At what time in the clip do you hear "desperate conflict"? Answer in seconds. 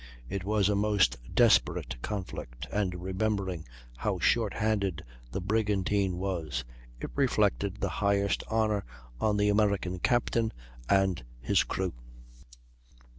1.31-2.65